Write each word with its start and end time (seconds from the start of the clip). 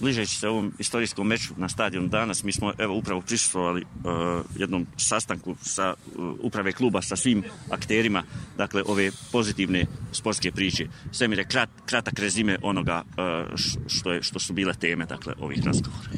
bližeći 0.00 0.36
se 0.36 0.48
ovom 0.48 0.72
istorijskom 0.78 1.26
meču 1.26 1.54
na 1.56 1.68
stadionu 1.68 2.08
danas, 2.08 2.44
mi 2.44 2.52
smo 2.52 2.72
evo 2.78 2.96
upravo 2.96 3.20
prisustvovali 3.20 3.82
uh, 3.82 4.10
jednom 4.56 4.86
sastanku 4.96 5.56
sa 5.62 5.94
uh, 5.94 6.34
uprave 6.42 6.72
kluba 6.72 7.02
sa 7.02 7.16
svim 7.16 7.42
akterima, 7.70 8.22
dakle 8.56 8.82
ove 8.86 9.10
pozitivne 9.32 9.86
sportske 10.12 10.52
priče. 10.52 10.86
Sve 11.12 11.28
mi 11.28 11.44
krat, 11.44 11.68
kratak 11.86 12.18
rezime 12.18 12.58
onoga 12.62 13.02
uh, 13.06 13.58
što, 13.86 14.12
je, 14.12 14.22
što 14.22 14.38
su 14.38 14.52
bile 14.52 14.74
teme 14.74 15.06
dakle 15.06 15.34
ovih 15.40 15.62
razgovora. 15.64 16.08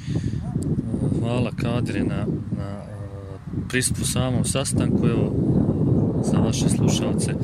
Hvala 1.20 1.50
Kadri 1.56 2.04
na, 2.04 2.26
na 2.56 2.82
uh, 2.82 3.68
pristupu 3.68 4.04
samom 4.04 4.44
sastanku. 4.44 5.06
Evo, 5.06 5.34
za 6.24 6.38
vaše 6.38 6.68
slušalce 6.68 7.34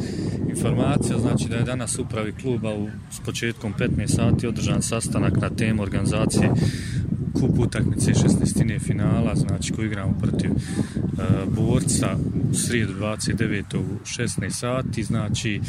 informacija, 0.56 1.18
znači 1.18 1.48
da 1.48 1.56
je 1.56 1.62
danas 1.62 1.98
upravi 1.98 2.32
kluba 2.32 2.74
u, 2.74 2.88
s 3.10 3.20
početkom 3.20 3.74
15 3.78 4.06
sati 4.06 4.46
održan 4.46 4.82
sastanak 4.82 5.36
na 5.40 5.50
temu 5.50 5.82
organizacije 5.82 6.50
kup 7.40 7.58
utakmice 7.58 8.12
16. 8.12 8.80
finala, 8.80 9.34
znači 9.34 9.72
koju 9.72 9.86
igramo 9.86 10.18
protiv 10.22 10.50
e, 10.50 10.54
borca 11.46 12.16
u 12.50 12.54
srijedu 12.54 12.92
29. 12.92 13.76
u 13.76 14.04
16 14.04 14.50
sati, 14.50 15.02
znači 15.02 15.60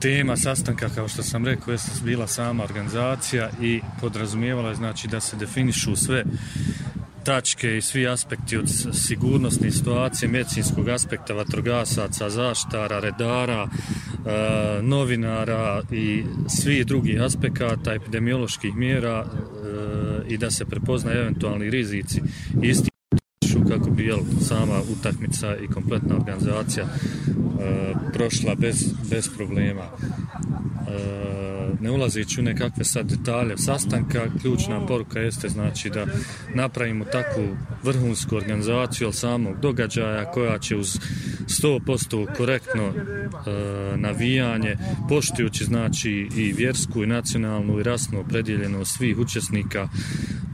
tema 0.00 0.36
sastanka, 0.36 0.88
kao 0.88 1.08
što 1.08 1.22
sam 1.22 1.46
rekao, 1.46 1.72
je 1.72 1.78
bila 2.04 2.26
sama 2.26 2.64
organizacija 2.64 3.50
i 3.62 3.80
podrazumijevala 4.00 4.68
je 4.68 4.74
znači 4.74 5.08
da 5.08 5.20
se 5.20 5.36
definišu 5.36 5.96
sve 5.96 6.24
tačke 7.30 7.76
i 7.76 7.82
svi 7.82 8.08
aspekti 8.08 8.56
od 8.56 8.68
sigurnosne 8.92 9.70
situacije, 9.70 10.28
medicinskog 10.28 10.88
aspekta, 10.88 11.34
vatrogasaca, 11.34 12.30
zaštara, 12.30 12.98
redara, 13.00 13.66
e, 13.66 14.82
novinara 14.82 15.82
i 15.92 16.24
svi 16.48 16.84
drugi 16.84 17.20
aspekata 17.20 17.94
epidemioloških 17.94 18.74
mjera 18.74 19.24
e, 19.24 19.26
i 20.28 20.38
da 20.38 20.50
se 20.50 20.64
prepoznaju 20.64 21.20
eventualni 21.20 21.70
rizici 21.70 22.22
isti 22.62 22.90
kako 23.68 23.90
bi 23.90 24.04
jel, 24.04 24.20
sama 24.40 24.80
utakmica 24.98 25.56
i 25.56 25.66
kompletna 25.66 26.16
organizacija 26.16 26.84
e, 26.84 26.90
prošla 28.12 28.54
bez, 28.54 28.94
bez 29.10 29.28
problema. 29.36 29.86
E, 30.90 31.72
ne 31.80 31.90
ulazeći 31.90 32.40
u 32.40 32.42
nekakve 32.42 32.84
sad 32.84 33.06
detalje 33.06 33.58
sastanka, 33.58 34.26
ključna 34.42 34.86
poruka 34.86 35.20
jeste 35.20 35.48
znači 35.48 35.90
da 35.90 36.06
napravimo 36.54 37.04
takvu 37.04 37.56
vrhunsku 37.82 38.36
organizaciju 38.36 39.08
od 39.08 39.14
samog 39.14 39.60
događaja 39.60 40.30
koja 40.30 40.58
će 40.58 40.76
uz 40.76 40.98
100% 41.46 42.36
korektno 42.36 42.82
e, 42.82 42.92
navijanje, 43.96 44.76
poštujući 45.08 45.64
znači 45.64 46.28
i 46.36 46.52
vjersku 46.52 47.02
i 47.02 47.06
nacionalnu 47.06 47.80
i 47.80 47.82
rasnu 47.82 48.20
opredjeljenost 48.20 48.96
svih 48.96 49.18
učesnika 49.18 49.88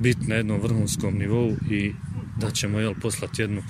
biti 0.01 0.27
na 0.27 0.35
jednom 0.35 0.61
vrhunskom 0.61 1.19
nivou 1.19 1.57
i 1.71 1.93
da 2.37 2.51
ćemo 2.51 2.79
jel, 2.79 2.95
poslati 3.03 3.43
jednu 3.43 3.63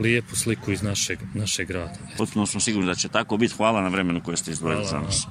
lijepu 0.00 0.36
sliku 0.36 0.72
iz 0.72 0.82
našeg, 0.82 1.18
našeg 1.34 1.68
grada. 1.68 1.98
Potpuno 2.18 2.46
smo 2.46 2.60
sigurni 2.60 2.86
da 2.86 2.94
će 2.94 3.08
tako 3.08 3.36
biti. 3.36 3.54
Hvala 3.54 3.82
na 3.82 3.88
vremenu 3.88 4.20
koje 4.24 4.36
ste 4.36 4.50
izdvojili 4.50 4.86
za 4.86 5.00
nas. 5.00 5.26